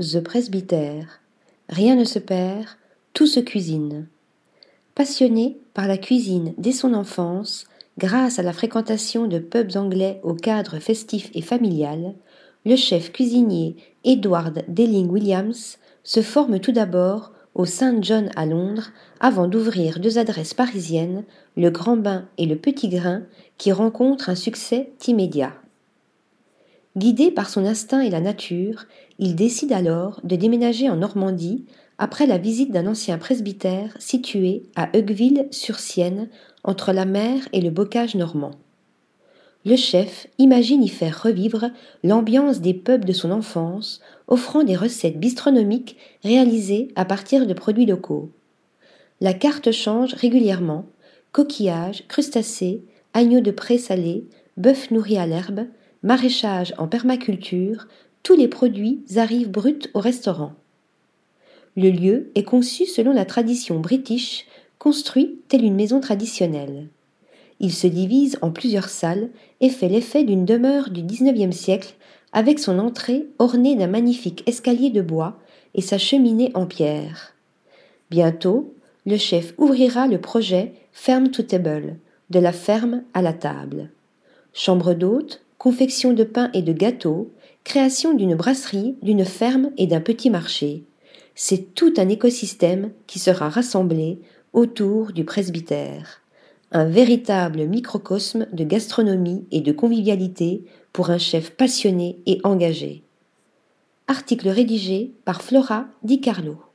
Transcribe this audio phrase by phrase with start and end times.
[0.00, 1.20] The Presbytère.
[1.68, 2.66] Rien ne se perd,
[3.14, 4.06] tout se cuisine.
[4.94, 7.66] Passionné par la cuisine dès son enfance,
[7.98, 12.14] grâce à la fréquentation de pubs anglais au cadre festif et familial,
[12.64, 13.74] le chef cuisinier
[14.04, 20.16] Edward Delling Williams se forme tout d'abord au Saint John à Londres avant d'ouvrir deux
[20.16, 21.24] adresses parisiennes,
[21.56, 23.22] le Grand Bain et le Petit Grain,
[23.56, 25.54] qui rencontrent un succès immédiat.
[26.96, 28.86] Guidé par son instinct et la nature,
[29.18, 31.64] il décide alors de déménager en Normandie
[31.98, 36.28] après la visite d'un ancien presbytère situé à Heugueville-sur-Sienne,
[36.64, 38.52] entre la mer et le bocage normand.
[39.64, 41.70] Le chef imagine y faire revivre
[42.04, 47.86] l'ambiance des pubs de son enfance, offrant des recettes bistronomiques réalisées à partir de produits
[47.86, 48.30] locaux.
[49.20, 50.86] La carte change régulièrement
[51.32, 52.82] coquillages, crustacés,
[53.12, 55.66] agneaux de pré salés, bœuf nourri à l'herbe,
[56.02, 57.86] maraîchage en permaculture,
[58.22, 60.52] tous les produits arrivent bruts au restaurant.
[61.76, 64.46] Le lieu est conçu selon la tradition british,
[64.78, 66.88] construit telle une maison traditionnelle.
[67.60, 71.94] Il se divise en plusieurs salles et fait l'effet d'une demeure du XIXe siècle
[72.32, 75.38] avec son entrée ornée d'un magnifique escalier de bois
[75.74, 77.34] et sa cheminée en pierre.
[78.10, 78.74] Bientôt,
[79.06, 81.96] le chef ouvrira le projet Ferme to Table,
[82.30, 83.90] de la ferme à la table.
[84.52, 87.32] Chambre d'hôte, confection de pain et de gâteaux,
[87.64, 90.84] création d'une brasserie, d'une ferme et d'un petit marché.
[91.34, 94.20] C'est tout un écosystème qui sera rassemblé
[94.52, 96.22] autour du presbytère.
[96.70, 103.02] Un véritable microcosme de gastronomie et de convivialité pour un chef passionné et engagé.
[104.06, 106.67] Article rédigé par Flora Di Carlo.